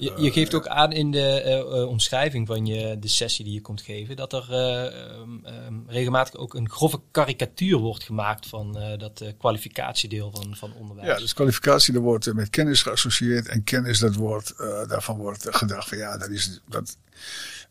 [0.00, 3.44] Eh, Je, je geeft ook aan in de eh, eh, omschrijving van je, de sessie
[3.44, 8.04] die je komt geven, dat er eh, ehm, ehm, regelmatig ook een grove karikatuur wordt
[8.04, 11.08] gemaakt van eh, dat eh, kwalificatiedeel van, van onderwijs.
[11.08, 13.48] Ja, dus kwalificatie, dat wordt eh, met kennis geassocieerd.
[13.48, 16.96] En kennis, dat wordt, eh, daarvan wordt eh, gedacht van ja, dat is, dat,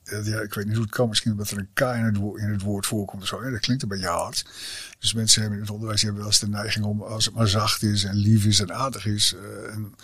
[0.04, 1.10] eh, ja, ik weet niet hoe het kan.
[1.10, 3.44] Misschien omdat er een K in het, woord, in het woord voorkomt of zo.
[3.44, 4.46] Ja, dat klinkt een beetje hard.
[5.00, 7.48] Dus mensen hebben in het onderwijs hebben wel eens de neiging om, als het maar
[7.48, 9.96] zacht is en lief is en aardig is, eh, en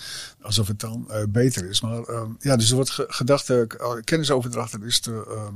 [0.42, 1.82] alsof het dan eh, beter is.
[1.82, 3.62] Maar eh, ja, dus er wordt ge- gedacht, eh,
[4.04, 5.48] kennisoverdracht, dat is te, eh,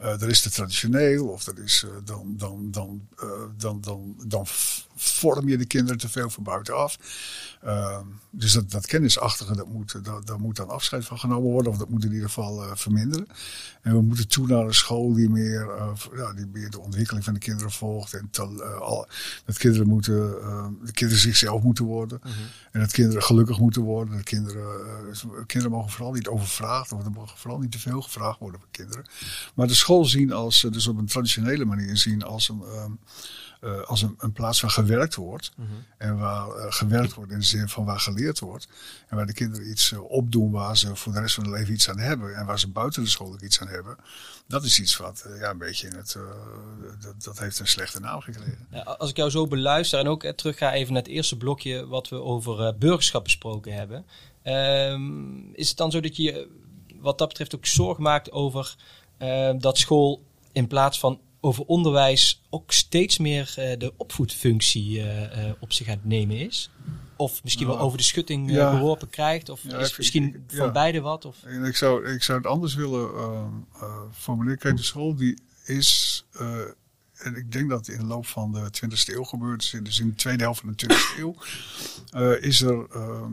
[0.00, 4.14] eh, dat is te traditioneel of dat is, eh, dan, dan, dan, eh, dan, dan,
[4.26, 4.44] dan
[4.96, 6.98] vorm je de kinderen te veel van buitenaf.
[7.62, 11.72] Ehm, dus dat, dat kennisachtige, dat moet, dat, daar moet dan afscheid van genomen worden,
[11.72, 13.26] of dat moet in ieder geval verminderen.
[13.82, 15.68] En we moeten toe naar een school die meer,
[16.14, 18.14] ja, die meer de ontwikkeling van de kinderen volgt.
[18.14, 18.30] En
[18.80, 19.08] al,
[19.44, 22.20] dat kinderen, moeten, eh, de kinderen zichzelf moeten worden.
[22.72, 24.14] En dat kinderen gelukkig moeten worden.
[24.14, 24.66] Dat kinderen,
[25.46, 27.08] kinderen mogen vooral niet overvraagd worden.
[27.12, 29.04] Er mogen vooral niet te veel gevraagd worden van kinderen.
[29.54, 32.92] Maar de school zien als, eh, dus op een traditionele manier zien als een, ehm,
[33.60, 35.52] eh, als een, een plaats waar gewerkt wordt.
[35.98, 38.68] En waar eh, gewerkt wordt in de zin van waar geleerd wordt.
[39.08, 41.90] En waar de kinderen iets opdoen waar ze voor de rest van hun leven iets
[41.90, 42.36] aan hebben.
[42.36, 43.96] En waar ze buiten de school ook iets aan hebben.
[44.46, 46.16] Dat is iets wat ja, een beetje in het.
[47.00, 48.66] dat, dat heeft een slechte naam gekregen.
[48.70, 51.86] Ja, als ik jou zo beluister en ook terug ga even naar het eerste blokje
[51.86, 54.04] wat we over burgerschap besproken hebben.
[54.42, 56.48] Ehm, is het dan zo dat je
[57.00, 58.76] wat dat betreft ook zorg maakt over
[59.20, 65.46] eh, dat school in plaats van over onderwijs ook steeds meer eh, de opvoedfunctie eh,
[65.48, 66.70] eh, op zich aan het nemen is?
[67.16, 68.70] Of misschien wel over de schutting ja.
[68.76, 69.48] geworpen krijgt?
[69.48, 70.72] Of Ja, is misschien ik- van ja.
[70.72, 71.24] beide wat?
[71.24, 71.36] Of?
[71.64, 74.58] Ik zou, ik zou het anders willen ehm, eh, formuleren.
[74.58, 76.24] Kijk, de school die is.
[77.16, 79.74] en ik denk dat in de loop van de 20e eeuw gebeurd is.
[79.82, 81.34] Dus in de tweede helft van de 20e eeuw.
[82.40, 83.32] is er, ehm,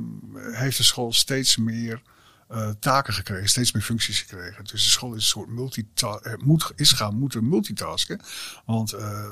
[0.52, 2.02] heeft de school steeds meer.
[2.48, 4.64] Eh, taken gekregen, steeds meer functies gekregen.
[4.64, 8.22] Dus de school is een soort multita eh, moet, is gaan moeten multitasken.
[8.66, 9.30] Want eh,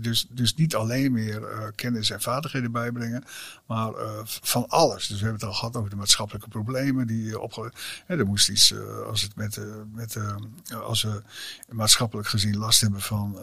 [0.00, 3.24] dus, dus niet alleen meer kennis en vaardigheden bijbrengen,
[3.66, 3.92] maar
[4.24, 5.06] van alles.
[5.06, 7.72] Dus we hebben het al gehad over de maatschappelijke problemen die opge...
[8.06, 8.74] Er moest iets,
[9.06, 9.60] als, het met,
[9.92, 10.16] met,
[10.82, 11.22] als we
[11.68, 13.38] maatschappelijk gezien last hebben van,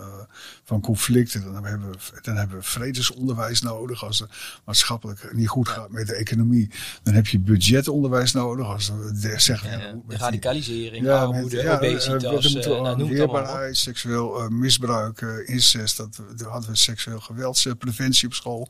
[0.63, 4.03] van conflicten, dan hebben, we, dan hebben we vredesonderwijs nodig.
[4.03, 4.31] Als het
[4.65, 6.69] maatschappelijk niet goed gaat met de economie,
[7.03, 8.67] dan heb je budgetonderwijs nodig.
[8.67, 13.77] Als we zeggen, Ja, de radicalisering, ja, armoede, met- ja, obesitas, eh, eh, nou, weerbaarheid,
[13.77, 15.97] seksueel eh, misbruik, incest.
[15.97, 18.67] Dat, daar hadden we seksueel geweldspreventie op school.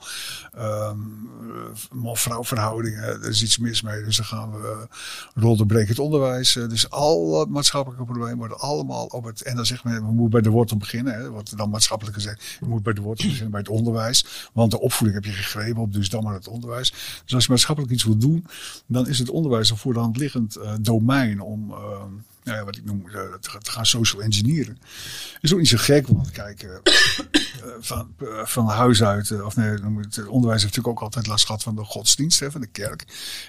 [0.57, 0.97] Ehm
[1.91, 4.03] man-vrouw-verhoudingen, er is iets mis mee.
[4.03, 4.87] Dus dan gaan we
[5.33, 6.53] rolderbrekend onderwijs.
[6.53, 9.41] dus alle maatschappelijke problemen worden allemaal op het...
[9.41, 11.13] En dan zegt men, we moeten bij de wortel beginnen.
[11.13, 12.57] Hè, wordt dan maatschappelijk gezegd.
[12.59, 14.25] Je moet bij de wortel beginnen, bij het onderwijs.
[14.53, 16.91] Want de opvoeding heb je gegrepen op, dus dan maar het onderwijs.
[17.25, 18.45] Dus als je maatschappelijk iets wil doen,
[18.85, 21.71] dan is het onderwijs een voor de liggend uh, domein om...
[21.71, 21.77] Uh,
[22.43, 23.13] nou ja, wat ik noem, uh,
[23.61, 24.77] te gaan social engineeren.
[25.41, 26.81] Is ook niet zo gek, want kijk,
[27.79, 31.45] van, uh, van huis uit, uh, of nee, het onderwijs heeft natuurlijk ook altijd last
[31.45, 33.05] gehad van de godsdienst, hè, van de kerk.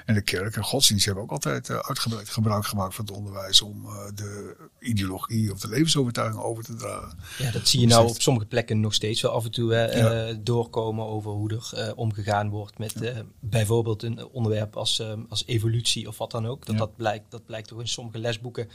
[0.07, 3.87] En de kerk en godsdienst hebben ook altijd uitgebreid gebruik gemaakt van het onderwijs om
[4.15, 7.19] de ideologie of de levensovertuiging over te dragen.
[7.39, 9.85] Ja, dat zie je nou op sommige plekken nog steeds wel af en toe hè,
[9.85, 10.33] ja.
[10.41, 13.23] doorkomen over hoe er omgegaan wordt met ja.
[13.41, 16.67] bijvoorbeeld een onderwerp als, als evolutie of wat dan ook.
[16.67, 16.81] Dat, ja.
[16.81, 18.69] dat, blijkt, dat blijkt toch in sommige lesboeken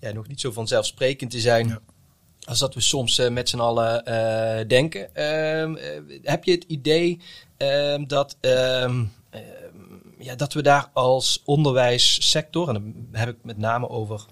[0.00, 1.68] ja, nog niet zo vanzelfsprekend te zijn.
[1.68, 1.80] Ja.
[2.44, 5.08] Als dat we soms uh, met z'n allen uh, denken.
[5.14, 7.20] Uh, heb je het idee
[7.56, 9.04] ehm, dat, ehm,
[10.18, 14.24] ja, dat we daar als onderwijssector, en dan heb ik met name over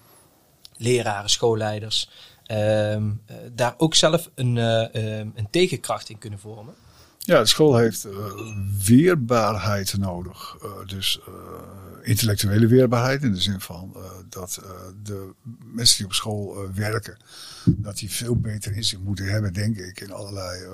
[0.76, 2.10] leraren, schoolleiders,
[2.44, 3.10] ehm,
[3.52, 4.56] daar ook zelf een,
[5.36, 6.74] een tegenkracht in kunnen vormen?
[7.18, 8.06] Ja, de school heeft
[8.84, 10.56] weerbaarheid nodig.
[10.86, 11.20] Dus
[12.02, 13.96] intellectuele weerbaarheid in de zin van
[14.28, 14.60] dat
[15.02, 15.30] de
[15.64, 17.16] mensen die op school werken,
[17.64, 20.66] dat die veel beter inzicht moeten hebben, denk ik, in allerlei,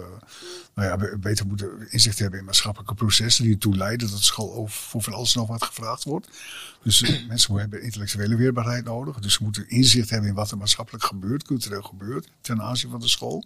[0.74, 5.02] nou ja, beter moeten inzicht hebben in maatschappelijke processen die ertoe leiden dat school voor
[5.02, 6.28] van alles nog wat gevraagd wordt.
[6.82, 9.18] Dus mensen hebben intellectuele weerbaarheid nodig.
[9.18, 13.00] Dus ze moeten inzicht hebben in wat er maatschappelijk gebeurt, cultureel gebeurt, ten aanzien van
[13.00, 13.44] de school.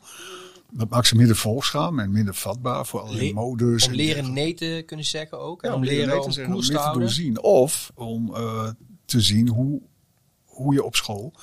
[0.74, 3.86] Dat maakt ze minder volgzaam en minder vatbaar voor allerlei Le modus.
[3.86, 5.62] Om leren nee te kunnen zeggen ook.
[5.62, 7.02] en om leren om koers te houden.
[7.02, 7.42] Doorzien.
[7.42, 8.68] Of om uh,
[9.04, 9.82] te zien hoe,
[10.44, 11.34] hoe je op school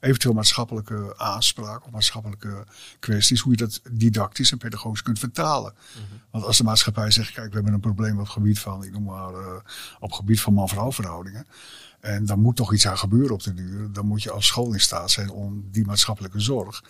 [0.00, 2.66] eventueel maatschappelijke aanspraak of maatschappelijke
[2.98, 5.72] kwesties, hoe je dat didactisch en pedagogisch kunt vertalen.
[5.74, 6.20] Mm -hmm.
[6.30, 8.92] Want als de maatschappij zegt, kijk, we hebben een probleem op het gebied van, ik
[8.92, 9.54] noem maar, uh,
[10.00, 11.46] op het gebied van man-vrouw verhoudingen.
[12.00, 13.92] En daar moet toch iets aan gebeuren op de duur.
[13.92, 16.82] Dan moet je als school in staat zijn om die maatschappelijke zorg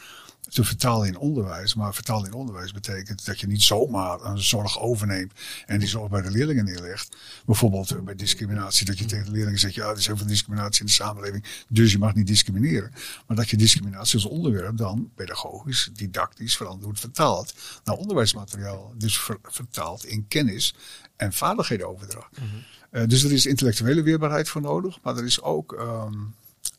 [0.49, 1.75] te vertalen in onderwijs.
[1.75, 5.33] Maar vertalen in onderwijs betekent dat je niet zomaar een zorg overneemt
[5.67, 7.17] en die zorg bij de leerlingen neerlegt.
[7.47, 10.27] Bijvoorbeeld eh, bij discriminatie, dat je tegen de leerlingen zegt, ja, er is heel veel
[10.27, 12.93] discriminatie in de samenleving, dus je mag niet discrimineren.
[13.27, 17.55] Maar dat je discriminatie als onderwerp dan pedagogisch, didactisch verantwoord vertaalt
[17.85, 18.93] naar onderwijsmateriaal.
[18.95, 20.75] Dus vertaalt in kennis
[21.17, 22.41] en vaardigheden overdracht.
[22.41, 22.49] Mm
[22.91, 23.09] -hmm.
[23.09, 26.35] dus er is intellectuele weerbaarheid voor nodig, maar er is ook um,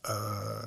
[0.05, 0.63] uh, uh,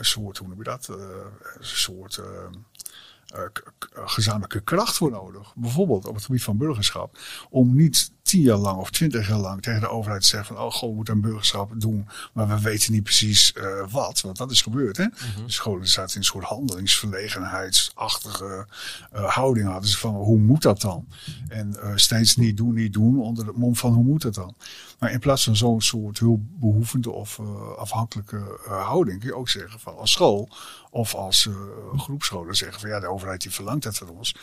[0.00, 0.88] soort, hoe noem je dat?
[0.88, 1.28] Een
[1.60, 3.44] soort uh,
[3.92, 5.54] gezamenlijke kracht voor nodig.
[5.54, 7.18] Bijvoorbeeld op het gebied van burgerschap.
[7.50, 10.64] Om niet tien jaar lang of twintig jaar lang tegen de overheid te zeggen van
[10.64, 14.50] oh we moeten een burgerschap doen, maar we weten niet precies uh, wat, want dat
[14.50, 14.96] is gebeurd.
[14.96, 15.04] Hè?
[15.04, 15.46] Mm -hmm.
[15.46, 18.66] De scholen zaten in een soort handelingsverlegenheidsachtige
[19.14, 21.06] uh, houding hadden ze van hoe moet dat dan?
[21.48, 24.54] En uh, steeds niet doen, niet doen onder het mom van hoe moet dat dan?
[24.98, 27.40] Maar in plaats van zo'n soort hulpbehoevende of
[27.76, 30.48] afhankelijke houding kun je ook zeggen van als school
[30.90, 31.48] of als
[31.96, 34.34] groepscholen zeggen van ja, de overheid die verlangt dat van ons.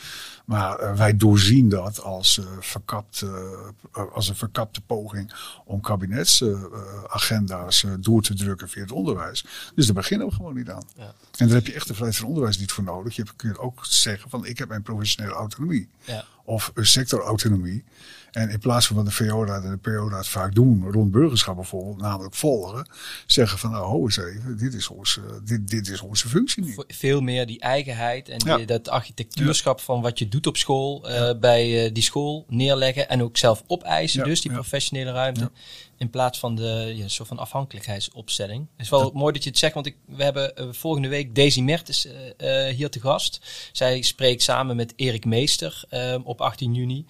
[0.44, 3.24] Maar wij doorzien dat als, verkapt,
[4.12, 5.32] als een verkapte poging
[5.64, 9.44] om kabinetsagenda's door te drukken via het onderwijs.
[9.74, 10.84] Dus daar beginnen we gewoon niet aan.
[10.96, 11.14] Ja.
[11.36, 13.16] En daar heb je echt de vrijheid van onderwijs niet voor nodig.
[13.16, 15.88] Je kunt ook zeggen van ik heb mijn professionele autonomie.
[16.04, 16.24] Ja.
[16.44, 17.84] Of sectorautonomie.
[18.36, 22.00] En in plaats van wat de VO-raad en de PO-raad vaak doen, rond burgerschap bijvoorbeeld,
[22.00, 22.88] namelijk volgen,
[23.26, 26.84] zeggen van nou, ho eens even, dit is onze, dit, dit is onze functie niet.
[26.88, 31.30] Veel meer die eigenheid en die, dat architectuurschap van wat je doet op school, uh,
[31.40, 35.50] bij uh, die school neerleggen en ook zelf opeisen, dus die professionele ruimte.
[35.98, 38.66] In plaats van de ja, soort van afhankelijkheidsopstelling.
[38.76, 39.12] Het is wel dat...
[39.12, 42.64] mooi dat je het zegt, want ik, we hebben uh, volgende week Daisy Mertens uh,
[42.66, 43.40] hier te gast.
[43.72, 45.84] Zij spreekt samen met Erik Meester
[46.24, 47.06] op 18 juni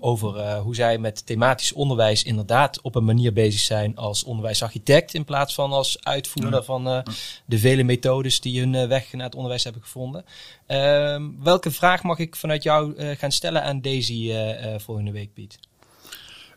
[0.00, 5.24] over hoe zij met thematisch onderwijs inderdaad op een manier bezig zijn als onderwijsarchitect in
[5.24, 6.62] plaats van als uitvoerder ja.
[6.62, 6.84] van
[7.44, 10.24] de vele methodes die hun weg naar het onderwijs hebben gevonden.
[10.66, 14.32] Ehm, welke vraag mag ik vanuit jou gaan stellen aan Daisy
[14.78, 15.58] volgende week, Piet?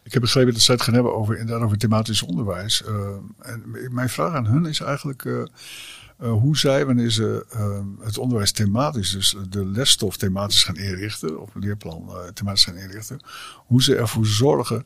[0.08, 2.84] Ik heb begrepen dat zij het gaan hebben over, inderdaad over thematisch onderwijs.
[2.88, 5.46] Uh, en mijn vraag aan hun is eigenlijk uh,
[6.22, 7.46] uh, hoe zij, wanneer ze
[8.00, 13.20] het onderwijs thematisch, dus de lesstof thematisch gaan inrichten, of leerplan thematisch gaan inrichten,
[13.56, 14.86] hoe ze ervoor zorgen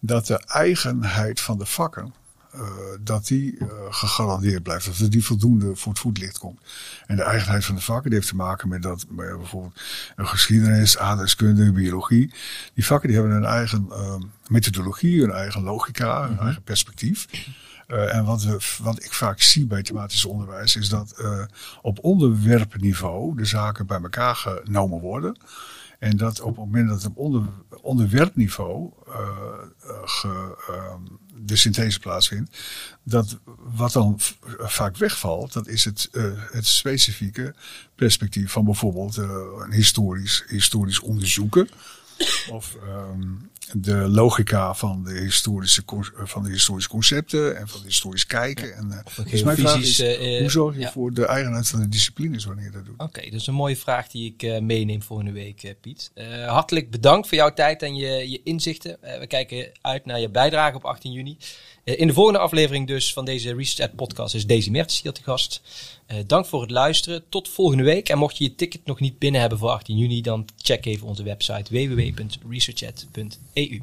[0.00, 2.14] dat de eigenheid van de vakken
[2.54, 2.62] uh,
[3.00, 4.86] dat die uh, gegarandeerd blijft.
[4.86, 6.60] Dat er die voldoende voor het voetlicht komt.
[7.06, 9.80] En de eigenheid van de vakken die heeft te maken met dat met bijvoorbeeld
[10.16, 12.32] een geschiedenis, aardrijkskunde, biologie.
[12.74, 14.14] Die vakken die hebben een eigen uh,
[14.48, 16.44] methodologie, een eigen logica, een mm -hmm.
[16.44, 17.26] eigen perspectief.
[17.88, 21.42] Uh, en wat, we, wat ik vaak zie bij thematisch onderwijs is dat uh,
[21.82, 25.36] op onderwerpniveau de zaken bij elkaar genomen worden.
[26.00, 27.42] En dat op het moment dat op onder,
[27.82, 29.14] onderwerpniveau uh,
[30.04, 30.56] ge,
[31.36, 32.58] de synthese plaatsvindt.
[33.02, 34.20] Dat wat dan
[34.58, 36.08] vaak wegvalt, dat is het,
[36.50, 37.54] het specifieke
[37.94, 41.68] perspectief van bijvoorbeeld een historisch, historisch onderzoeken.
[42.50, 45.82] Of um, de logica van de, historische,
[46.14, 48.66] van de historische concepten en van de historisch kijken.
[48.66, 50.90] Ja, en, uh, dus mijn vraag is, uh, hoe zorg je ja.
[50.90, 52.94] voor de eigenheid van de disciplines wanneer je dat doet?
[52.94, 56.12] Oké, okay, dat is een mooie vraag die ik uh, meeneem volgende week, Piet.
[56.46, 58.98] hartelijk bedankt voor jouw tijd en je, je inzichten.
[59.00, 61.36] we kijken uit naar je bijdrage op 18 juni.
[61.84, 65.62] In de volgende aflevering dus van deze Research podcast is Daisy Mertens hier te gast.
[66.26, 67.24] dank voor het luisteren.
[67.28, 68.08] Tot volgende week.
[68.08, 71.06] En mocht je je ticket nog niet binnen hebben voor 18 juni, dan check even
[71.06, 73.28] onze website www.researchat.eu.
[73.52, 73.80] EU.